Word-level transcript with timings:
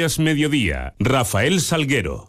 es 0.00 0.18
mediodía. 0.18 0.94
Rafael 0.98 1.60
Salguero. 1.60 2.28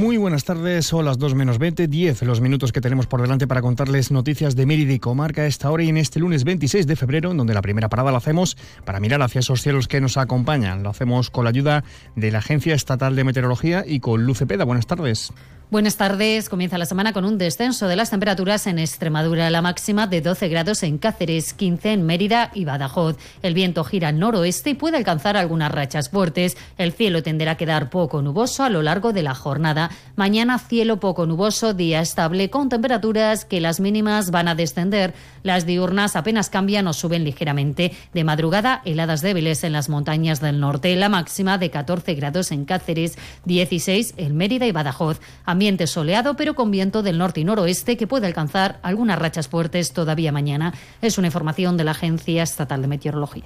Muy 0.00 0.16
buenas 0.18 0.44
tardes, 0.44 0.84
son 0.84 1.06
las 1.06 1.18
2 1.18 1.34
menos 1.34 1.58
20, 1.58 1.88
10 1.88 2.22
los 2.22 2.40
minutos 2.40 2.72
que 2.72 2.80
tenemos 2.80 3.06
por 3.06 3.22
delante 3.22 3.46
para 3.46 3.62
contarles 3.62 4.10
noticias 4.10 4.54
de 4.54 4.66
Mérida 4.66 4.92
y 4.92 4.98
Comarca 4.98 5.46
esta 5.46 5.70
hora 5.70 5.82
y 5.82 5.88
en 5.88 5.96
este 5.96 6.20
lunes 6.20 6.44
26 6.44 6.86
de 6.86 6.96
febrero, 6.96 7.30
en 7.30 7.36
donde 7.36 7.54
la 7.54 7.62
primera 7.62 7.88
parada 7.88 8.12
la 8.12 8.18
hacemos 8.18 8.56
para 8.84 9.00
mirar 9.00 9.22
hacia 9.22 9.38
esos 9.38 9.62
cielos 9.62 9.88
que 9.88 10.00
nos 10.00 10.16
acompañan. 10.16 10.82
Lo 10.82 10.90
hacemos 10.90 11.30
con 11.30 11.44
la 11.44 11.50
ayuda 11.50 11.84
de 12.16 12.30
la 12.30 12.38
Agencia 12.38 12.74
Estatal 12.74 13.16
de 13.16 13.24
Meteorología 13.24 13.84
y 13.86 14.00
con 14.00 14.24
Luce 14.26 14.46
Peda. 14.46 14.64
Buenas 14.64 14.86
tardes. 14.86 15.32
Buenas 15.70 15.96
tardes. 15.96 16.50
Comienza 16.50 16.76
la 16.76 16.84
semana 16.84 17.14
con 17.14 17.24
un 17.24 17.38
descenso 17.38 17.88
de 17.88 17.96
las 17.96 18.10
temperaturas 18.10 18.66
en 18.66 18.78
Extremadura, 18.78 19.48
la 19.48 19.62
máxima 19.62 20.06
de 20.06 20.20
12 20.20 20.48
grados 20.48 20.82
en 20.82 20.98
Cáceres, 20.98 21.54
15 21.54 21.94
en 21.94 22.06
Mérida 22.06 22.50
y 22.54 22.66
Badajoz. 22.66 23.16
El 23.42 23.54
viento 23.54 23.82
gira 23.82 24.12
noroeste 24.12 24.70
y 24.70 24.74
puede 24.74 24.98
alcanzar 24.98 25.38
algunas 25.38 25.72
rachas 25.72 26.10
fuertes. 26.10 26.58
El 26.76 26.92
cielo 26.92 27.22
tenderá 27.22 27.52
a 27.52 27.56
quedar 27.56 27.88
poco 27.88 28.20
nuboso 28.20 28.62
a 28.62 28.68
lo 28.68 28.82
largo 28.82 29.14
de 29.14 29.22
la 29.22 29.34
jornada. 29.34 29.90
Mañana 30.16 30.58
cielo 30.58 31.00
poco 31.00 31.26
nuboso, 31.26 31.72
día 31.72 32.02
estable 32.02 32.50
con 32.50 32.68
temperaturas 32.68 33.46
que 33.46 33.62
las 33.62 33.80
mínimas 33.80 34.30
van 34.30 34.48
a 34.48 34.54
descender. 34.54 35.14
Las 35.42 35.66
diurnas 35.66 36.14
apenas 36.14 36.50
cambian 36.50 36.86
o 36.88 36.92
suben 36.92 37.24
ligeramente. 37.24 37.92
De 38.12 38.22
madrugada, 38.22 38.82
heladas 38.84 39.22
débiles 39.22 39.64
en 39.64 39.72
las 39.72 39.88
montañas 39.88 40.40
del 40.40 40.60
norte. 40.60 40.94
La 40.94 41.08
máxima 41.08 41.56
de 41.56 41.70
14 41.70 42.14
grados 42.14 42.52
en 42.52 42.66
Cáceres, 42.66 43.16
16 43.46 44.14
en 44.18 44.36
Mérida 44.36 44.66
y 44.66 44.72
Badajoz. 44.72 45.20
Ambiente 45.54 45.86
soleado, 45.86 46.34
pero 46.34 46.54
con 46.54 46.72
viento 46.72 47.04
del 47.04 47.16
norte 47.16 47.40
y 47.40 47.44
noroeste 47.44 47.96
que 47.96 48.08
puede 48.08 48.26
alcanzar 48.26 48.80
algunas 48.82 49.18
rachas 49.18 49.46
fuertes 49.46 49.92
todavía 49.92 50.32
mañana. 50.32 50.74
Es 51.00 51.16
una 51.16 51.28
información 51.28 51.76
de 51.76 51.84
la 51.84 51.92
Agencia 51.92 52.42
Estatal 52.42 52.82
de 52.82 52.88
Meteorología. 52.88 53.44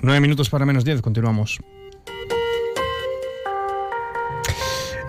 Nueve 0.00 0.20
minutos 0.20 0.48
para 0.48 0.64
menos 0.64 0.82
diez, 0.82 1.02
continuamos. 1.02 1.60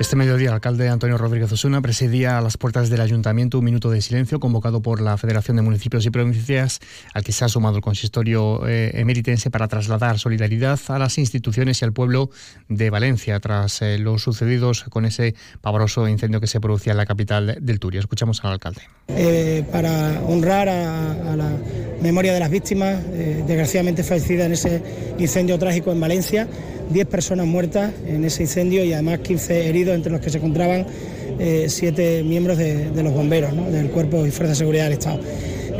Este 0.03 0.17
mediodía, 0.17 0.49
el 0.49 0.55
alcalde 0.55 0.89
Antonio 0.89 1.17
Rodríguez 1.17 1.49
Osuna 1.53 1.81
presidía 1.81 2.37
a 2.37 2.41
las 2.41 2.57
puertas 2.57 2.89
del 2.89 2.99
ayuntamiento 2.99 3.59
un 3.59 3.63
minuto 3.63 3.89
de 3.89 4.01
silencio 4.01 4.37
convocado 4.37 4.81
por 4.81 4.99
la 4.99 5.15
Federación 5.17 5.55
de 5.55 5.63
Municipios 5.63 6.05
y 6.05 6.09
Provincias, 6.09 6.81
al 7.13 7.23
que 7.23 7.31
se 7.31 7.45
ha 7.45 7.47
sumado 7.47 7.77
el 7.77 7.81
consistorio 7.81 8.67
eh, 8.67 8.91
emeritense 8.95 9.49
para 9.49 9.69
trasladar 9.69 10.19
solidaridad 10.19 10.77
a 10.89 10.99
las 10.99 11.17
instituciones 11.17 11.81
y 11.81 11.85
al 11.85 11.93
pueblo 11.93 12.31
de 12.67 12.89
Valencia 12.89 13.39
tras 13.39 13.81
eh, 13.81 13.97
los 13.97 14.23
sucedidos 14.23 14.83
con 14.89 15.05
ese 15.05 15.35
pavoroso 15.61 16.05
incendio 16.09 16.41
que 16.41 16.47
se 16.47 16.59
producía 16.59 16.91
en 16.91 16.97
la 16.97 17.05
capital 17.05 17.57
del 17.61 17.79
Turia. 17.79 18.01
Escuchamos 18.01 18.43
al 18.43 18.51
alcalde. 18.51 18.81
Eh, 19.07 19.63
para 19.71 20.21
honrar 20.27 20.67
a, 20.67 21.35
la 21.37 21.49
memoria 22.01 22.33
de 22.33 22.41
las 22.41 22.49
víctimas, 22.49 23.01
desgraciadamente 23.47 24.03
fallecidas 24.03 24.47
en 24.47 24.51
ese 24.51 24.83
incendio 25.17 25.57
trágico 25.57 25.93
en 25.93 26.01
Valencia. 26.01 26.45
10 26.91 27.07
personas 27.07 27.45
muertas 27.47 27.91
en 28.07 28.25
ese 28.25 28.43
incendio 28.43 28.83
y 28.83 28.93
además 28.93 29.19
15 29.19 29.67
heridos, 29.67 29.95
entre 29.95 30.11
los 30.11 30.21
que 30.21 30.29
se 30.29 30.37
encontraban 30.37 30.85
eh, 31.39 31.65
siete 31.67 32.23
miembros 32.23 32.57
de, 32.57 32.91
los 33.03 33.13
bomberos, 33.13 33.51
del 33.71 33.89
Cuerpo 33.89 34.25
y 34.25 34.31
Fuerza 34.31 34.51
de 34.51 34.55
Seguridad 34.55 34.83
del 34.85 34.93
Estado. 34.93 35.19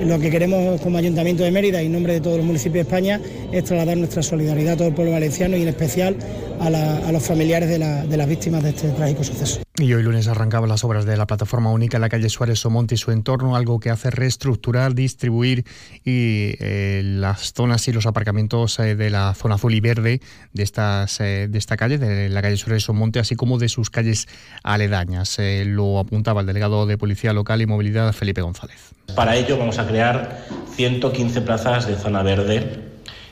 Lo 0.04 0.20
que 0.20 0.32
queremos 0.32 0.82
como 0.82 0.98
Ayuntamiento 0.98 1.44
de 1.44 1.52
Mérida 1.52 1.82
y 1.82 1.86
en 1.86 1.92
nombre 1.92 2.14
de 2.14 2.22
todos 2.22 2.38
los 2.38 2.46
municipios 2.46 2.74
de 2.74 2.82
España 2.82 3.22
es 3.52 3.64
trasladar 3.64 3.96
nuestra 3.98 4.24
solidaridad 4.24 4.74
a 4.74 4.78
todo 4.78 4.88
el 4.88 4.94
pueblo 4.96 5.14
valenciano 5.14 5.56
y 5.56 5.62
en 5.62 5.68
especial 5.68 6.16
a, 6.64 6.70
la, 6.70 6.98
a 7.08 7.12
los 7.12 7.24
familiares 7.24 7.70
de, 7.70 7.80
la, 7.80 8.06
de 8.06 8.18
las 8.18 8.28
víctimas 8.28 8.64
de 8.64 8.70
este 8.70 8.90
trágico 8.90 9.24
suceso. 9.24 9.62
Y 9.78 9.92
hoy 9.94 10.04
lunes 10.04 10.28
arrancaban 10.28 10.70
las 10.70 10.84
obras 10.84 11.06
de 11.06 11.18
la 11.18 11.26
plataforma 11.26 11.72
única 11.72 11.98
en 11.98 12.02
la 12.02 12.10
calle 12.10 12.30
Suárez 12.30 12.60
Somonte 12.60 12.96
y 12.96 12.98
su 12.98 13.12
entorno, 13.12 13.56
algo 13.56 13.80
que 13.80 13.90
hace 13.90 14.12
reestructurar, 14.12 14.94
distribuir 14.94 15.66
y 16.06 16.56
eh, 16.60 17.02
las 17.04 17.54
zonas 17.54 17.88
y 17.88 17.92
los 17.92 18.06
aparcamientos 18.06 18.80
eh, 18.80 18.96
de 18.96 19.10
la 19.10 19.34
zona 19.34 19.56
azul 19.56 19.74
y 19.74 19.80
verde 19.80 20.22
de, 20.54 20.64
estas, 20.64 21.20
eh, 21.20 21.48
de 21.50 21.58
esta 21.58 21.76
calle, 21.76 21.98
de 21.98 22.30
la 22.30 22.42
calle 22.42 22.56
Suárez 22.56 22.84
Somonte, 22.84 23.20
así 23.20 23.36
como 23.36 23.58
de 23.58 23.68
sus 23.68 23.90
calles 23.90 24.28
aledañas. 24.64 25.40
Eh, 25.40 25.66
lo 25.66 26.00
apuntaba 26.00 26.42
el 26.42 26.48
delegado 26.48 26.86
de 26.86 26.98
Policía 26.98 27.34
Local 27.34 27.62
y 27.62 27.66
Movilidad, 27.66 28.14
Felipe 28.14 28.42
González. 28.42 28.92
Para 29.16 29.36
ello 29.36 29.58
vamos 29.58 29.80
a 29.80 29.88
crear 29.88 30.46
115 30.76 31.42
plazas 31.42 31.88
de 31.88 31.96
zona 31.96 32.24
verde 32.24 32.80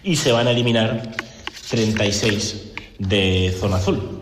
y 0.03 0.15
se 0.15 0.31
van 0.31 0.47
a 0.47 0.51
eliminar 0.51 1.11
36 1.69 2.70
de 3.07 3.55
zona 3.59 3.77
azul 3.77 4.21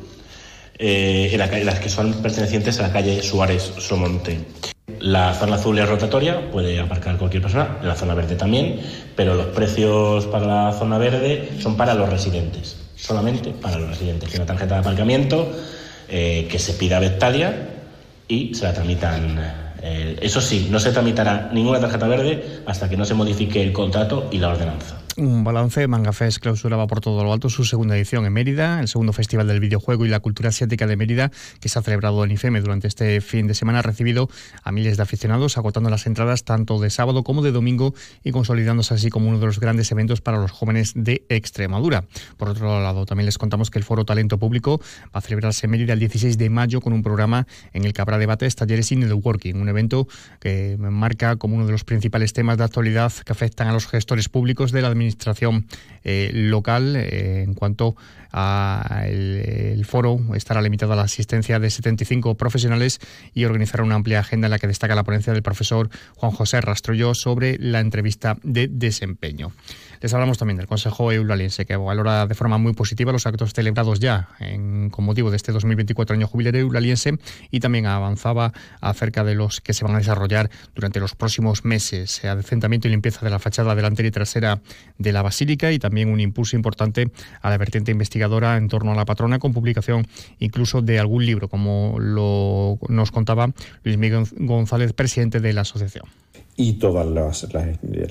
eh, 0.78 1.30
en, 1.32 1.40
la, 1.40 1.46
en, 1.46 1.66
las 1.66 1.80
que 1.80 1.90
son 1.90 2.14
pertenecientes 2.14 2.80
a 2.80 2.84
la 2.84 2.92
calle 2.94 3.22
Suárez 3.22 3.74
Somonte. 3.80 4.40
La 5.00 5.34
zona 5.34 5.56
azul 5.56 5.78
es 5.78 5.88
rotatoria, 5.88 6.50
puede 6.52 6.80
aparcar 6.80 7.18
cualquier 7.18 7.42
persona, 7.42 7.78
la 7.84 7.96
zona 7.96 8.14
verde 8.16 8.36
también, 8.36 8.80
pero 9.16 9.36
los 9.36 9.48
precios 9.48 10.26
para 10.28 10.46
la 10.46 10.72
zona 10.72 10.98
verde 10.98 11.50
son 11.60 11.76
para 11.76 11.94
los 11.94 12.10
residentes, 12.10 12.78
solamente 12.96 13.52
para 13.52 13.78
los 13.78 13.90
residentes. 13.90 14.34
Una 14.36 14.46
tarjeta 14.46 14.76
de 14.76 14.80
aparcamiento 14.80 15.52
eh, 16.08 16.48
que 16.50 16.60
se 16.60 16.74
pida 16.74 16.98
a 16.98 17.00
Vectalia 17.02 17.70
y 18.28 18.54
se 18.56 18.64
la 18.64 18.74
tramitan. 18.74 19.38
Eh, 19.82 20.18
eso 20.22 20.42
sí, 20.42 20.68
no 20.70 20.80
se 20.80 20.92
tramitará 20.92 21.50
ninguna 21.54 21.80
tarjeta 21.80 22.08
verde 22.08 22.62
hasta 22.66 22.90
que 22.90 22.98
no 22.98 23.06
se 23.06 23.14
modifique 23.14 23.62
el 23.62 23.72
contrato 23.72 24.30
y 24.32 24.38
la 24.38 24.50
ordenanza. 24.50 24.98
Un 25.22 25.44
balance, 25.44 25.86
Mangafest 25.86 26.38
clausuraba 26.38 26.88
por 26.88 27.02
todo 27.02 27.26
lo 27.26 27.34
alto 27.34 27.50
su 27.50 27.66
segunda 27.66 27.98
edición 27.98 28.26
en 28.26 28.32
Mérida, 28.32 28.80
el 28.80 28.88
segundo 28.88 29.12
Festival 29.12 29.48
del 29.48 29.60
Videojuego 29.60 30.06
y 30.06 30.10
la 30.10 30.22
Cultura 30.22 30.48
Asiática 30.48 30.88
de 30.88 30.96
Mérida, 30.96 31.30
que 31.60 31.68
se 31.68 31.78
ha 31.78 31.82
celebrado 31.82 32.24
en 32.24 32.32
IFEME 32.32 32.62
durante 32.62 32.88
este 32.88 33.20
fin 33.20 33.46
de 33.46 33.54
semana, 33.54 33.80
ha 33.80 33.82
recibido 33.82 34.30
a 34.64 34.72
miles 34.72 34.96
de 34.96 35.04
aficionados, 35.04 35.58
agotando 35.58 35.90
las 35.90 36.06
entradas 36.08 36.46
tanto 36.46 36.80
de 36.80 36.90
sábado 36.90 37.24
como 37.26 37.42
de 37.42 37.52
domingo 37.52 37.94
y 38.24 38.32
consolidándose 38.32 38.94
así 38.94 39.10
como 39.10 39.28
uno 39.28 39.40
de 39.40 39.48
los 39.48 39.60
grandes 39.60 39.92
eventos 39.92 40.22
para 40.22 40.38
los 40.38 40.52
jóvenes 40.52 40.94
de 40.96 41.26
Extremadura. 41.28 42.06
Por 42.38 42.48
otro 42.48 42.82
lado, 42.82 43.06
también 43.06 43.26
les 43.26 43.38
contamos 43.38 43.72
que 43.72 43.80
el 43.80 43.84
Foro 43.84 44.06
Talento 44.06 44.38
Público 44.38 44.80
va 45.08 45.20
a 45.20 45.22
celebrarse 45.22 45.66
en 45.66 45.72
Mérida 45.72 45.92
el 45.92 46.00
16 46.00 46.38
de 46.38 46.50
mayo 46.50 46.80
con 46.80 46.94
un 46.94 47.04
programa 47.04 47.46
en 47.74 47.84
el 47.84 47.92
que 47.92 48.02
habrá 48.02 48.20
debates, 48.20 48.56
talleres 48.56 48.90
y 48.94 48.96
networking, 48.96 49.56
un 49.56 49.68
evento 49.68 50.08
que 50.40 50.78
marca 50.80 51.36
como 51.36 51.56
uno 51.56 51.66
de 51.66 51.74
los 51.74 51.84
principales 51.84 52.32
temas 52.32 52.58
de 52.58 52.64
actualidad 52.64 53.12
que 53.26 53.34
afectan 53.34 53.68
a 53.68 53.74
los 53.74 53.86
gestores 53.86 54.30
públicos 54.30 54.72
de 54.72 54.82
la 54.82 54.88
administración 54.88 55.09
administración 55.10 55.66
eh, 56.04 56.32
local 56.34 56.96
eh, 56.96 57.44
en 57.44 57.54
cuanto 57.54 57.96
a 58.32 59.04
el, 59.08 59.84
foro 59.86 60.20
estará 60.36 60.62
limitado 60.62 60.94
a 60.94 60.96
la 60.96 61.02
asistencia 61.02 61.60
de 61.60 61.70
75 61.70 62.36
profesionales 62.36 63.00
y 63.34 63.46
organizará 63.46 63.84
una 63.84 63.96
amplia 63.96 64.20
agenda 64.20 64.48
en 64.48 64.52
la 64.52 64.60
que 64.60 64.68
destaca 64.68 64.94
la 64.94 65.04
ponencia 65.04 65.34
del 65.34 65.42
profesor 65.42 65.90
Juan 66.16 66.32
José 66.32 66.62
Rastrollo 66.62 67.16
sobre 67.16 67.58
la 67.60 67.80
entrevista 67.80 68.38
de 68.44 68.68
desempeño. 68.68 69.52
Les 70.02 70.14
hablamos 70.14 70.38
también 70.38 70.58
del 70.58 70.68
Consejo 70.68 71.12
Eulaliense, 71.12 71.66
que 71.66 71.76
valora 71.76 72.26
de 72.26 72.34
forma 72.34 72.58
muy 72.58 72.74
positiva 72.74 73.12
los 73.12 73.26
actos 73.26 73.54
celebrados 73.54 74.00
ya 74.00 74.30
en, 74.40 74.90
con 74.90 75.04
motivo 75.04 75.30
de 75.30 75.36
este 75.36 75.52
2024 75.52 76.16
año 76.16 76.28
jubilero 76.28 76.58
eulaliense 76.58 77.18
y 77.52 77.60
también 77.60 77.86
avanzaba 77.86 78.54
acerca 78.80 79.26
de 79.26 79.36
los 79.36 79.60
que 79.60 79.74
se 79.74 79.84
van 79.84 79.96
a 79.96 79.98
desarrollar 79.98 80.50
durante 80.74 81.02
los 81.02 81.16
próximos 81.16 81.66
meses. 81.66 82.24
Adecentamiento 82.24 82.88
y 82.88 82.92
limpieza 82.92 83.26
de 83.26 83.32
la 83.32 83.40
fachada 83.40 83.76
delantera 83.76 84.08
y 84.08 84.12
trasera 84.12 84.62
de 85.00 85.12
la 85.12 85.24
Basílica 85.24 85.72
y 85.72 85.80
también 85.80 86.10
un 86.10 86.20
impulso 86.20 86.56
importante 86.56 87.10
a 87.42 87.50
la 87.50 87.58
vertiente 87.58 87.92
investigadora 87.92 88.58
en 88.58 88.68
torno 88.68 88.92
a 88.92 88.96
la 88.96 89.06
patrona 89.06 89.40
con 89.40 89.54
publicación 89.54 90.06
incluso 90.40 90.82
de 90.82 91.00
algún 91.00 91.26
libro, 91.26 91.48
como 91.48 91.96
lo 92.00 92.78
nos 92.88 93.12
contaba 93.12 93.52
Luis 93.84 93.98
Miguel 93.98 94.26
González, 94.38 94.94
presidente 94.94 95.40
de 95.40 95.54
la 95.54 95.62
asociación 95.62 96.06
y 96.60 96.74
todas 96.74 97.08
las, 97.08 97.48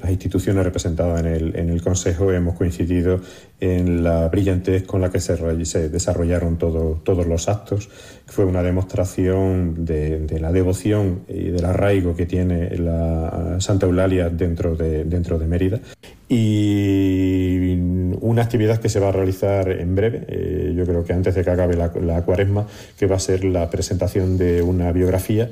instituciones 0.08 0.64
representadas 0.64 1.20
en 1.20 1.26
el, 1.26 1.56
en 1.56 1.68
el, 1.68 1.82
Consejo 1.82 2.32
hemos 2.32 2.56
coincidido 2.56 3.20
en 3.60 4.02
la 4.02 4.26
brillantez 4.28 4.84
con 4.84 5.02
la 5.02 5.10
que 5.10 5.20
se, 5.20 5.36
se 5.66 5.90
desarrollaron 5.90 6.56
todo, 6.56 6.98
todos 7.04 7.26
los 7.26 7.46
actos. 7.50 7.90
Fue 8.24 8.46
una 8.46 8.62
demostración 8.62 9.84
de, 9.84 10.20
de, 10.20 10.40
la 10.40 10.50
devoción 10.50 11.24
y 11.28 11.50
del 11.50 11.64
arraigo 11.66 12.16
que 12.16 12.24
tiene 12.24 12.74
la 12.78 13.58
Santa 13.60 13.84
Eulalia 13.84 14.30
dentro 14.30 14.74
de, 14.76 15.04
dentro 15.04 15.38
de 15.38 15.46
Mérida. 15.46 15.80
Y 16.28 17.78
una 18.20 18.42
actividad 18.42 18.78
que 18.78 18.90
se 18.90 19.00
va 19.00 19.08
a 19.08 19.12
realizar 19.12 19.70
en 19.70 19.94
breve, 19.94 20.24
eh, 20.28 20.74
yo 20.76 20.84
creo 20.84 21.02
que 21.04 21.14
antes 21.14 21.34
de 21.34 21.42
que 21.42 21.50
acabe 21.50 21.74
la, 21.74 21.90
cuaresma, 22.22 22.66
que 22.98 23.06
va 23.06 23.16
a 23.16 23.20
ser 23.20 23.44
la 23.44 23.70
presentación 23.70 24.36
de 24.36 24.60
una 24.60 24.92
biografía 24.92 25.48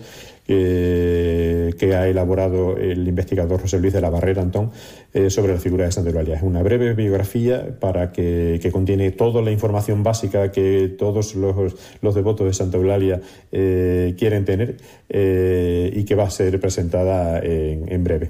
eh, 0.48 1.74
que 1.78 1.96
ha 1.96 2.06
elaborado 2.06 2.76
el 2.76 3.08
investigador 3.08 3.60
José 3.60 3.80
Luis 3.80 3.92
de 3.92 4.00
la 4.00 4.10
Barrera 4.10 4.42
Antón 4.42 4.70
eh, 5.12 5.30
sobre 5.30 5.54
la 5.54 5.58
figura 5.58 5.86
de 5.86 5.92
Santa 5.92 6.10
Eulalia. 6.10 6.36
Es 6.36 6.42
una 6.42 6.62
breve 6.62 6.92
biografía 6.92 7.66
para 7.80 8.12
que, 8.12 8.60
que, 8.62 8.70
contiene 8.70 9.10
toda 9.10 9.40
la 9.42 9.50
información 9.50 10.02
básica 10.02 10.52
que 10.52 10.94
todos 10.98 11.34
los, 11.34 11.74
los 12.02 12.14
devotos 12.14 12.46
de 12.46 12.52
Santa 12.52 12.76
Eulalia 12.76 13.20
quieren 13.50 14.44
tener 14.44 14.76
y 15.08 16.04
que 16.04 16.14
va 16.14 16.24
a 16.24 16.30
ser 16.30 16.60
presentada 16.60 17.40
en, 17.40 17.90
en 17.90 18.04
breve. 18.04 18.28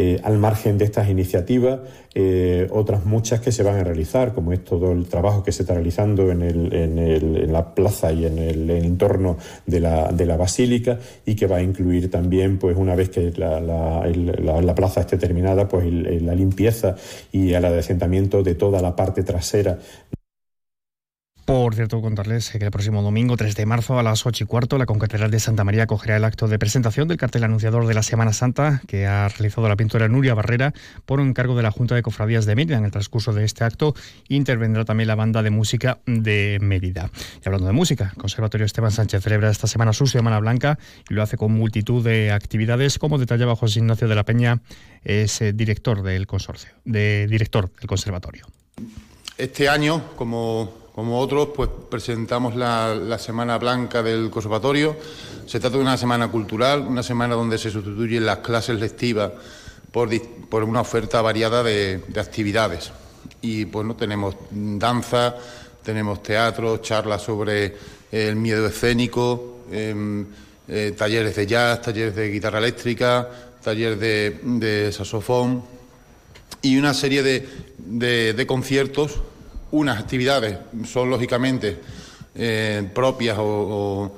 Eh, 0.00 0.20
al 0.22 0.38
margen 0.38 0.78
de 0.78 0.84
estas 0.84 1.08
iniciativas, 1.08 1.80
eh, 2.14 2.68
otras 2.70 3.04
muchas 3.04 3.40
que 3.40 3.50
se 3.50 3.64
van 3.64 3.80
a 3.80 3.82
realizar, 3.82 4.32
como 4.32 4.52
es 4.52 4.64
todo 4.64 4.92
el 4.92 5.06
trabajo 5.08 5.42
que 5.42 5.50
se 5.50 5.64
está 5.64 5.74
realizando 5.74 6.30
en, 6.30 7.52
la 7.52 7.74
plaza 7.74 8.12
y 8.12 8.24
en 8.24 8.38
el, 8.38 8.70
entorno 8.70 9.38
de 9.66 9.80
la, 9.80 10.36
basílica 10.36 11.00
y 11.26 11.34
que 11.34 11.48
va 11.48 11.56
a 11.56 11.62
incluir 11.62 12.12
también, 12.12 12.58
pues 12.58 12.76
una 12.76 12.94
vez 12.94 13.08
que 13.08 13.32
la, 13.32 13.58
la 13.58 14.74
plaza 14.76 15.00
esté 15.00 15.16
terminada, 15.16 15.66
pues 15.66 15.92
la 15.92 16.34
limpieza 16.36 16.94
y 17.32 17.54
el 17.54 17.64
adecentamiento 17.64 18.44
de 18.44 18.54
toda 18.54 18.80
la 18.80 18.94
parte 18.94 19.24
trasera 19.24 19.80
por 21.48 21.74
cierto, 21.74 22.02
contarles 22.02 22.50
que 22.50 22.62
el 22.62 22.70
próximo 22.70 23.00
domingo 23.00 23.34
3 23.38 23.56
de 23.56 23.64
marzo 23.64 23.98
a 23.98 24.02
las 24.02 24.26
8 24.26 24.44
y 24.44 24.46
cuarto 24.46 24.76
la 24.76 24.84
Concatedral 24.84 25.30
de 25.30 25.40
Santa 25.40 25.64
María 25.64 25.84
acogerá 25.84 26.18
el 26.18 26.24
acto 26.24 26.46
de 26.46 26.58
presentación 26.58 27.08
del 27.08 27.16
cartel 27.16 27.42
anunciador 27.42 27.86
de 27.86 27.94
la 27.94 28.02
Semana 28.02 28.34
Santa 28.34 28.82
que 28.86 29.06
ha 29.06 29.26
realizado 29.28 29.66
la 29.66 29.74
pintora 29.74 30.08
Nuria 30.08 30.34
Barrera 30.34 30.74
por 31.06 31.22
encargo 31.22 31.56
de 31.56 31.62
la 31.62 31.70
Junta 31.70 31.94
de 31.94 32.02
Cofradías 32.02 32.44
de 32.44 32.54
Mérida. 32.54 32.76
En 32.76 32.84
el 32.84 32.90
transcurso 32.90 33.32
de 33.32 33.46
este 33.46 33.64
acto 33.64 33.94
intervendrá 34.28 34.84
también 34.84 35.08
la 35.08 35.14
banda 35.14 35.42
de 35.42 35.48
música 35.48 36.00
de 36.04 36.58
Mérida. 36.60 37.08
Y 37.42 37.48
hablando 37.48 37.66
de 37.66 37.72
música, 37.72 38.10
el 38.14 38.20
Conservatorio 38.20 38.66
Esteban 38.66 38.92
Sánchez 38.92 39.22
celebra 39.22 39.48
esta 39.48 39.68
semana 39.68 39.94
su 39.94 40.06
Semana 40.06 40.38
Blanca 40.40 40.78
y 41.08 41.14
lo 41.14 41.22
hace 41.22 41.38
con 41.38 41.52
multitud 41.52 42.04
de 42.04 42.30
actividades, 42.30 42.98
como 42.98 43.16
detallaba 43.16 43.56
José 43.56 43.78
Ignacio 43.78 44.06
de 44.06 44.14
la 44.14 44.24
Peña, 44.26 44.60
es 45.02 45.40
eh, 45.40 45.54
director 45.54 46.02
del 46.02 46.26
consorcio, 46.26 46.72
de 46.84 47.26
director 47.26 47.72
del 47.72 47.86
conservatorio. 47.86 48.44
Este 49.38 49.70
año, 49.70 50.14
como 50.14 50.87
como 50.98 51.20
otros, 51.20 51.50
pues 51.54 51.70
presentamos 51.88 52.56
la, 52.56 53.16
Semana 53.20 53.56
Blanca 53.56 54.02
del 54.02 54.30
Conservatorio. 54.30 54.96
Se 55.46 55.60
trata 55.60 55.76
de 55.76 55.82
una 55.82 55.96
semana 55.96 56.26
cultural, 56.26 56.80
una 56.80 57.04
semana 57.04 57.36
donde 57.36 57.56
se 57.56 57.70
sustituyen 57.70 58.26
las 58.26 58.38
clases 58.38 58.80
lectivas 58.80 59.30
por, 59.92 60.08
una 60.64 60.80
oferta 60.80 61.22
variada 61.22 61.62
de, 61.62 62.02
actividades. 62.16 62.90
Y 63.40 63.66
pues 63.66 63.86
no 63.86 63.94
tenemos 63.94 64.34
danza, 64.50 65.36
tenemos 65.84 66.20
teatro, 66.20 66.78
charlas 66.78 67.22
sobre 67.22 67.76
el 68.10 68.34
miedo 68.34 68.66
escénico, 68.66 69.58
em, 69.70 70.26
eh, 70.66 70.96
talleres 70.98 71.36
de 71.36 71.46
jazz, 71.46 71.80
talleres 71.80 72.16
de 72.16 72.28
guitarra 72.28 72.58
eléctrica, 72.58 73.28
talleres 73.62 74.00
de, 74.00 74.90
saxofón 74.92 75.62
y 76.60 76.76
una 76.76 76.92
serie 76.92 77.22
de 77.22 78.46
conciertos 78.48 79.20
unas 79.70 79.98
actividades 79.98 80.58
son 80.86 81.10
lógicamente 81.10 81.80
eh, 82.34 82.88
propias 82.94 83.36
o, 83.40 84.12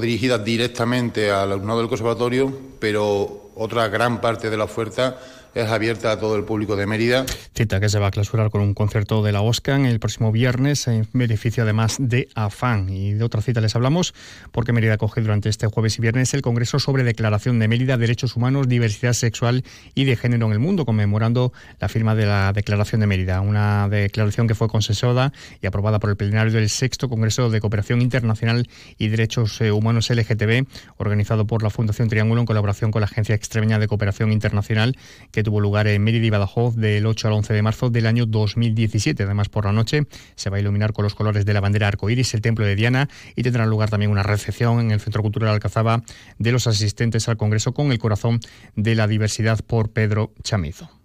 dirigidas 0.00 0.44
directamente 0.44 1.30
al 1.30 1.52
alumnado 1.52 1.80
del 1.80 1.88
conservatorio, 1.88 2.52
pero 2.80 3.50
otra 3.54 3.88
gran 3.88 4.20
parte 4.20 4.50
de 4.50 4.56
la 4.56 4.64
oferta 4.64 5.18
es 5.54 5.68
abierta 5.68 6.12
a 6.12 6.18
todo 6.18 6.36
el 6.36 6.44
público 6.44 6.76
de 6.76 6.86
Mérida. 6.86 7.24
Cita 7.54 7.80
que 7.80 7.88
se 7.88 7.98
va 7.98 8.08
a 8.08 8.10
clausurar 8.10 8.50
con 8.50 8.60
un 8.60 8.74
concierto 8.74 9.22
de 9.22 9.32
la 9.32 9.40
OSCAN 9.40 9.86
el 9.86 10.00
próximo 10.00 10.32
viernes 10.32 10.88
en 10.88 11.06
beneficio 11.12 11.62
además 11.62 11.96
de 12.00 12.28
AFAN. 12.34 12.88
Y 12.88 13.12
de 13.12 13.24
otra 13.24 13.40
cita 13.40 13.60
les 13.60 13.76
hablamos 13.76 14.14
porque 14.50 14.72
Mérida 14.72 14.94
acoge 14.94 15.20
durante 15.20 15.48
este 15.48 15.66
jueves 15.68 15.98
y 15.98 16.02
viernes 16.02 16.34
el 16.34 16.42
Congreso 16.42 16.78
sobre 16.80 17.04
Declaración 17.04 17.58
de 17.60 17.68
Mérida, 17.68 17.96
Derechos 17.96 18.34
Humanos, 18.34 18.68
Diversidad 18.68 19.12
Sexual 19.12 19.64
y 19.94 20.04
de 20.04 20.16
Género 20.16 20.46
en 20.46 20.52
el 20.52 20.58
Mundo, 20.58 20.84
conmemorando 20.84 21.52
la 21.78 21.88
firma 21.88 22.16
de 22.16 22.26
la 22.26 22.52
Declaración 22.52 23.00
de 23.00 23.06
Mérida, 23.06 23.40
una 23.40 23.88
declaración 23.88 24.48
que 24.48 24.56
fue 24.56 24.68
consensuada 24.68 25.32
y 25.62 25.66
aprobada 25.66 26.00
por 26.00 26.10
el 26.10 26.16
plenario 26.16 26.52
del 26.52 26.68
sexto 26.68 27.08
Congreso 27.08 27.50
de 27.50 27.60
Cooperación 27.60 28.02
Internacional 28.02 28.68
y 28.98 29.08
Derechos 29.08 29.60
eh, 29.60 29.70
Humanos 29.70 30.10
LGTB, 30.10 30.66
organizado 30.96 31.46
por 31.46 31.62
la 31.62 31.70
Fundación 31.70 32.08
Triángulo 32.08 32.40
en 32.40 32.46
colaboración 32.46 32.90
con 32.90 33.00
la 33.00 33.06
Agencia 33.06 33.36
Extremeña 33.36 33.78
de 33.78 33.86
Cooperación 33.86 34.32
Internacional, 34.32 34.96
que 35.30 35.43
tuvo 35.44 35.60
lugar 35.60 35.86
en 35.86 36.02
Mérida 36.02 36.26
y 36.26 36.30
Badajoz 36.30 36.74
del 36.74 37.06
8 37.06 37.28
al 37.28 37.34
11 37.34 37.54
de 37.54 37.62
marzo 37.62 37.90
del 37.90 38.06
año 38.06 38.26
2017. 38.26 39.22
Además, 39.22 39.48
por 39.48 39.66
la 39.66 39.72
noche 39.72 40.06
se 40.34 40.50
va 40.50 40.56
a 40.56 40.60
iluminar 40.60 40.92
con 40.92 41.04
los 41.04 41.14
colores 41.14 41.44
de 41.44 41.54
la 41.54 41.60
bandera 41.60 41.86
arcoíris 41.86 42.34
el 42.34 42.40
templo 42.40 42.64
de 42.64 42.74
Diana 42.74 43.08
y 43.36 43.42
tendrá 43.44 43.66
lugar 43.66 43.90
también 43.90 44.10
una 44.10 44.24
recepción 44.24 44.80
en 44.80 44.90
el 44.90 45.00
Centro 45.00 45.22
Cultural 45.22 45.54
Alcazaba 45.54 46.02
de 46.38 46.52
los 46.52 46.66
asistentes 46.66 47.28
al 47.28 47.36
Congreso 47.36 47.72
con 47.72 47.92
el 47.92 47.98
corazón 47.98 48.40
de 48.74 48.96
la 48.96 49.06
diversidad 49.06 49.60
por 49.64 49.90
Pedro 49.90 50.32
Chamizo. 50.42 51.03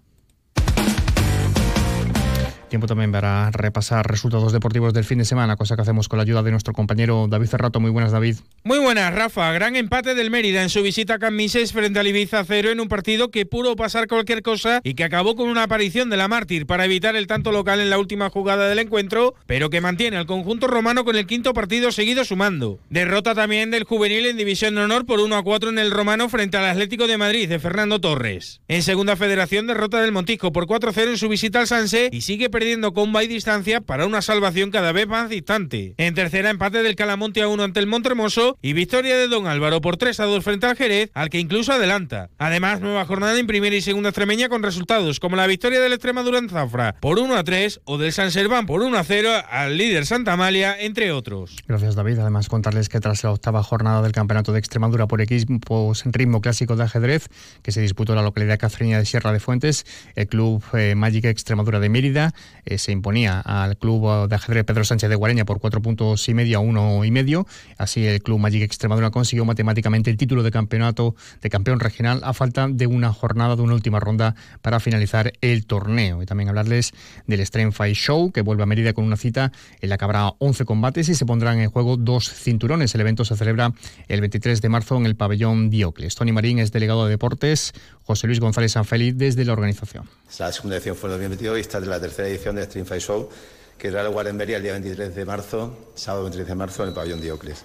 Tiempo 2.70 2.86
también 2.86 3.12
para 3.12 3.50
repasar 3.50 4.08
resultados 4.08 4.54
deportivos 4.54 4.94
del 4.94 5.04
fin 5.04 5.18
de 5.18 5.26
semana, 5.26 5.56
cosa 5.56 5.76
que 5.76 5.82
hacemos 5.82 6.08
con 6.08 6.18
la 6.18 6.24
ayuda 6.24 6.44
de 6.44 6.52
nuestro 6.52 6.72
compañero 6.72 7.28
David 7.28 7.48
Ferrato. 7.48 7.80
Muy 7.80 7.90
buenas, 7.90 8.12
David. 8.12 8.38
Muy 8.64 8.78
buenas, 8.78 9.12
Rafa. 9.14 9.52
Gran 9.54 9.76
empate 9.76 10.14
del 10.14 10.30
Mérida 10.30 10.62
en 10.62 10.70
su 10.70 10.84
visita 10.84 11.16
a 11.16 11.20
Camises 11.20 11.74
frente 11.74 12.00
al 12.00 12.08
Ibiza 12.08 12.44
cero 12.46 12.70
en 12.70 12.80
un 12.80 12.88
partido 12.88 13.32
que 13.32 13.48
pudo 13.48 13.76
pasar 13.76 14.08
cualquier 14.08 14.44
cosa 14.44 14.82
y 14.84 14.94
que 14.94 15.04
acabó 15.04 15.36
con 15.36 15.50
una 15.50 15.64
aparición 15.64 16.12
de 16.12 16.18
la 16.18 16.28
mártir 16.28 16.68
para 16.68 16.86
evitar 16.86 17.16
el 17.16 17.26
tanto 17.26 17.52
local 17.52 17.80
en 17.80 17.90
la 17.90 17.98
última 17.98 18.30
jugada 18.30 18.70
del 18.70 18.78
encuentro, 18.78 19.34
pero 19.48 19.72
que 19.72 19.82
mantiene 19.82 20.18
al 20.18 20.28
conjunto 20.28 20.68
romano 20.68 21.04
con 21.06 21.16
el 21.16 21.26
quinto 21.26 21.54
partido 21.54 21.92
seguido 21.92 22.24
sumando. 22.24 22.78
Derrota 22.92 23.34
también 23.34 23.72
del 23.72 23.84
juvenil 23.84 24.28
en 24.28 24.38
División 24.38 24.76
de 24.76 24.82
Honor 24.82 25.08
por 25.08 25.20
1 25.20 25.36
a 25.36 25.44
4 25.44 25.72
en 25.72 25.80
el 25.80 25.90
romano 25.90 26.30
frente 26.30 26.58
al 26.58 26.66
Atlético 26.66 27.08
de 27.08 27.18
Madrid 27.18 27.50
de 27.50 27.58
Fernando 27.58 28.00
Torres. 28.00 28.62
En 28.68 28.84
segunda 28.84 29.16
federación, 29.16 29.66
derrota 29.66 30.02
del 30.02 30.12
Montijo 30.12 30.52
por 30.52 30.68
4-0 30.68 31.10
en 31.10 31.18
su 31.18 31.30
visita 31.30 31.62
al 31.62 31.68
Sanse 31.68 32.10
y 32.12 32.22
sigue 32.22 32.50
perdiendo 32.50 32.59
comba 32.94 33.24
y 33.24 33.28
distancia 33.28 33.80
para 33.80 34.06
una 34.06 34.22
salvación 34.22 34.70
cada 34.70 34.92
vez 34.92 35.08
más 35.08 35.30
distante. 35.30 35.94
En 35.98 36.14
tercera, 36.14 36.50
empate 36.50 36.84
del 36.84 36.96
Calamonte 36.96 37.42
a 37.42 37.48
1 37.48 37.64
ante 37.64 37.80
el 37.80 37.88
Montremoso 37.88 38.58
y 38.62 38.74
victoria 38.74 39.16
de 39.16 39.30
Don 39.30 39.48
Álvaro 39.48 39.80
por 39.80 39.96
3 39.96 40.20
a 40.20 40.26
2 40.26 40.44
frente 40.44 40.68
al 40.68 40.76
Jerez, 40.76 41.10
al 41.14 41.30
que 41.30 41.40
incluso 41.40 41.72
adelanta. 41.72 42.30
Además, 42.38 42.82
nueva 42.82 43.06
jornada 43.06 43.40
en 43.40 43.48
primera 43.48 43.76
y 43.76 43.82
segunda 43.82 44.10
extremeña 44.10 44.50
con 44.50 44.62
resultados 44.62 45.22
como 45.22 45.38
la 45.38 45.48
victoria 45.48 45.80
del 45.80 45.94
Extremadura 45.94 46.38
en 46.38 46.50
Zafra 46.50 46.96
por 47.00 47.20
1 47.20 47.34
a 47.34 47.44
3 47.46 47.80
o 47.86 47.98
del 47.98 48.12
San 48.12 48.32
Serván 48.32 48.66
por 48.66 48.82
1 48.82 48.98
a 48.98 49.04
0 49.06 49.30
al 49.50 49.78
líder 49.78 50.06
Santa 50.06 50.34
Amalia, 50.34 50.76
entre 50.78 51.14
otros. 51.14 51.56
Gracias, 51.66 51.96
David. 51.96 52.20
Además, 52.20 52.50
contarles 52.50 52.90
que 52.90 53.00
tras 53.00 53.24
la 53.24 53.32
octava 53.32 53.64
jornada 53.64 54.02
del 54.02 54.12
Campeonato 54.12 54.52
de 54.52 54.60
Extremadura 54.60 55.08
por 55.08 55.22
equipos 55.22 56.06
en 56.06 56.12
ritmo 56.12 56.42
clásico 56.42 56.76
de 56.76 56.84
ajedrez, 56.84 57.30
que 57.62 57.72
se 57.72 57.80
disputó 57.80 58.12
en 58.12 58.18
la 58.18 58.24
localidad 58.24 58.60
castreña 58.60 59.00
de 59.00 59.06
Sierra 59.06 59.32
de 59.32 59.40
Fuentes, 59.40 59.86
el 60.16 60.28
club 60.28 60.62
eh, 60.74 60.96
Magic 60.96 61.24
Extremadura 61.24 61.80
de 61.80 61.88
Mérida 61.88 62.34
eh, 62.66 62.78
se 62.78 62.92
imponía 62.92 63.40
al 63.40 63.78
club 63.78 64.28
de 64.28 64.36
ajedrez 64.36 64.66
Pedro 64.66 64.84
Sánchez 64.84 65.10
de 65.10 65.16
Guareña 65.16 65.46
por 65.46 65.60
cuatro 65.60 65.82
puntos 65.82 66.28
y 66.30 66.34
medio 66.34 66.58
a 66.58 66.62
uno 66.62 67.04
y 67.06 67.12
medio. 67.12 67.46
Así 67.78 68.06
el 68.06 68.22
club 68.22 68.40
Magic 68.40 68.64
Extremadura 68.64 69.10
consiguió 69.12 69.46
matemáticamente 69.46 70.10
el 70.10 70.18
título 70.18 70.44
de 70.44 70.52
campeonato 70.52 71.16
de 71.42 71.50
campeón 71.50 71.80
regional 71.80 72.22
a 72.24 72.34
falta 72.34 72.68
de 72.68 72.88
una 72.88 73.14
jornada 73.14 73.56
de 73.56 73.62
una 73.62 73.74
última 73.74 74.00
ronda 74.00 74.36
para 74.62 74.80
finalizar 74.80 75.34
el 75.42 75.66
torneo. 75.66 76.22
Y 76.22 76.26
también 76.26 76.50
hablarles 76.50 76.94
del 77.28 77.46
Strength 77.46 77.74
Fight 77.74 77.96
Show 77.96 78.32
que 78.32 78.42
vuelve 78.42 78.64
a 78.64 78.66
Mérida 78.66 78.94
con 78.94 79.06
una 79.06 79.18
cita 79.18 79.52
en 79.82 79.90
la 79.90 79.98
que 79.98 80.06
habrá 80.06 80.34
11 80.40 80.66
combates 80.66 81.10
y 81.10 81.16
se 81.16 81.26
pondrán 81.26 81.60
en 81.60 81.70
juego 81.70 81.98
dos 81.98 82.30
cinturones. 82.32 82.94
El 82.96 83.02
evento 83.02 83.26
se 83.26 83.36
celebra 83.36 83.74
el 84.08 84.22
23 84.22 84.62
de 84.62 84.70
marzo 84.70 84.98
en 84.98 85.06
el 85.06 85.16
pabellón 85.16 85.70
Diocles. 85.70 86.16
Tony 86.16 86.32
Marín 86.32 86.60
es 86.60 86.72
delegado 86.72 87.06
de 87.06 87.12
deportes, 87.12 87.74
José 88.04 88.28
Luis 88.28 88.40
González 88.40 88.72
Sanfeliz 88.72 89.16
desde 89.18 89.46
la 89.46 89.54
organización. 89.54 90.10
La 90.38 90.52
segunda 90.52 90.78
edición 90.78 90.96
fue 90.96 91.10
en 91.10 91.14
2022 91.14 91.58
y 91.58 91.62
esta 91.62 91.78
es 91.80 91.88
la 91.88 92.00
tercera 92.00 92.28
edición 92.28 92.39
de 92.44 92.64
Stream 92.64 92.86
Fight 92.86 93.02
Show, 93.02 93.30
que 93.78 93.92
lugar 93.92 94.28
en 94.28 94.38
Mérida 94.38 94.58
el 94.58 94.64
día 94.64 94.72
23 94.72 95.14
de 95.14 95.26
marzo, 95.26 95.78
sábado 95.94 96.24
23 96.24 96.48
de 96.48 96.56
marzo, 96.56 96.84
en 96.84 96.90
el 96.90 96.96
pabellón 96.96 97.20
Diocles. 97.20 97.64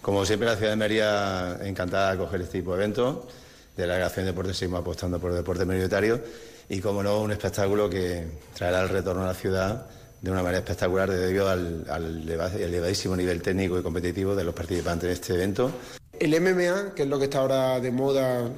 Como 0.00 0.24
siempre, 0.24 0.48
la 0.48 0.56
ciudad 0.56 0.70
de 0.70 0.76
Mérida 0.76 1.58
encantada 1.66 2.08
de 2.08 2.14
acoger 2.14 2.40
este 2.40 2.58
tipo 2.58 2.72
de 2.72 2.78
eventos. 2.78 3.18
De 3.76 3.86
la 3.86 3.94
Delegación 3.94 4.24
de 4.24 4.32
Deportes 4.32 4.56
seguimos 4.56 4.80
apostando 4.80 5.18
por 5.18 5.32
el 5.32 5.36
deporte 5.36 5.66
minoritario 5.66 6.18
y, 6.68 6.80
como 6.80 7.02
no, 7.02 7.20
un 7.20 7.30
espectáculo 7.30 7.90
que 7.90 8.26
traerá 8.54 8.82
el 8.82 8.88
retorno 8.88 9.22
a 9.24 9.26
la 9.26 9.34
ciudad 9.34 9.86
de 10.22 10.30
una 10.30 10.42
manera 10.42 10.58
espectacular 10.60 11.10
debido 11.10 11.48
al, 11.48 11.84
al 11.90 12.26
elevadísimo 12.26 13.14
nivel 13.14 13.42
técnico 13.42 13.78
y 13.78 13.82
competitivo 13.82 14.34
de 14.34 14.44
los 14.44 14.54
participantes 14.54 15.04
en 15.04 15.12
este 15.12 15.34
evento. 15.34 15.70
El 16.18 16.40
MMA, 16.40 16.94
que 16.94 17.02
es 17.02 17.08
lo 17.08 17.18
que 17.18 17.24
está 17.24 17.40
ahora 17.40 17.78
de 17.78 17.90
moda, 17.90 18.50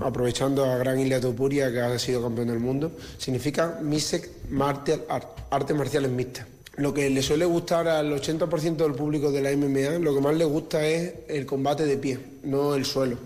aprovechando 0.00 0.64
a 0.64 0.76
Gran 0.76 0.98
Isla 0.98 1.20
Topuria, 1.20 1.70
que 1.70 1.80
ha 1.80 1.98
sido 1.98 2.22
campeón 2.22 2.48
del 2.48 2.58
mundo, 2.58 2.92
significa 3.16 3.78
Mixed 3.80 4.28
Martial 4.48 5.04
Art, 5.08 5.28
artes 5.50 5.76
marciales 5.76 6.10
mixtas. 6.10 6.46
Lo 6.76 6.92
que 6.92 7.08
le 7.08 7.22
suele 7.22 7.44
gustar 7.44 7.86
al 7.86 8.12
80% 8.12 8.76
del 8.76 8.94
público 8.94 9.30
de 9.30 9.40
la 9.40 9.56
MMA, 9.56 10.00
lo 10.00 10.14
que 10.14 10.20
más 10.20 10.34
le 10.34 10.44
gusta 10.44 10.84
es 10.84 11.14
el 11.28 11.46
combate 11.46 11.86
de 11.86 11.96
pie, 11.96 12.18
no 12.42 12.74
el 12.74 12.84
suelo, 12.84 13.16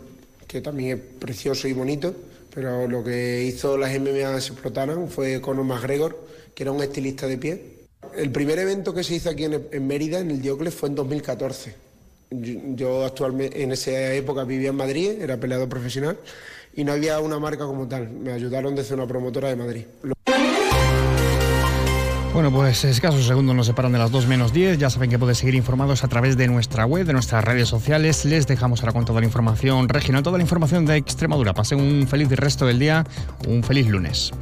que 0.46 0.60
también 0.60 0.98
es 0.98 1.04
precioso 1.18 1.66
y 1.66 1.72
bonito, 1.72 2.14
pero 2.54 2.86
lo 2.86 3.02
que 3.02 3.44
hizo 3.44 3.78
las 3.78 3.98
MMA 3.98 4.40
se 4.40 4.52
explotaran 4.52 5.08
fue 5.08 5.40
Conor 5.40 5.64
McGregor, 5.64 6.26
que 6.54 6.64
era 6.64 6.72
un 6.72 6.82
estilista 6.82 7.26
de 7.26 7.38
pie. 7.38 7.64
El 8.14 8.30
primer 8.30 8.58
evento 8.58 8.92
que 8.92 9.02
se 9.02 9.14
hizo 9.14 9.30
aquí 9.30 9.44
en, 9.44 9.68
en 9.72 9.86
Mérida, 9.86 10.18
en 10.18 10.30
el 10.30 10.42
Diocles, 10.42 10.74
fue 10.74 10.90
en 10.90 10.96
2014 10.96 11.83
yo 12.40 13.04
actualmente 13.04 13.62
en 13.62 13.72
esa 13.72 14.12
época 14.12 14.44
vivía 14.44 14.70
en 14.70 14.76
Madrid, 14.76 15.20
era 15.20 15.36
peleador 15.36 15.68
profesional 15.68 16.18
y 16.74 16.84
no 16.84 16.92
había 16.92 17.20
una 17.20 17.38
marca 17.38 17.66
como 17.66 17.86
tal. 17.86 18.10
Me 18.10 18.32
ayudaron 18.32 18.74
desde 18.74 18.94
una 18.94 19.06
promotora 19.06 19.48
de 19.48 19.56
Madrid. 19.56 19.84
Bueno, 22.34 22.50
pues 22.50 22.84
escasos 22.84 23.24
segundos 23.26 23.54
nos 23.54 23.66
separan 23.66 23.92
de 23.92 23.98
las 23.98 24.10
2 24.10 24.26
menos 24.26 24.52
10. 24.52 24.78
Ya 24.78 24.90
saben 24.90 25.08
que 25.08 25.20
pueden 25.20 25.36
seguir 25.36 25.54
informados 25.54 26.02
a 26.02 26.08
través 26.08 26.36
de 26.36 26.48
nuestra 26.48 26.84
web, 26.84 27.06
de 27.06 27.12
nuestras 27.12 27.44
redes 27.44 27.68
sociales. 27.68 28.24
Les 28.24 28.48
dejamos 28.48 28.80
ahora 28.80 28.92
con 28.92 29.04
toda 29.04 29.20
la 29.20 29.26
información 29.26 29.88
regional, 29.88 30.24
toda 30.24 30.38
la 30.38 30.42
información 30.42 30.84
de 30.84 30.96
Extremadura. 30.96 31.54
Pasen 31.54 31.80
un 31.80 32.08
feliz 32.08 32.28
resto 32.30 32.66
del 32.66 32.80
día, 32.80 33.04
un 33.46 33.62
feliz 33.62 33.88
lunes. 33.88 34.32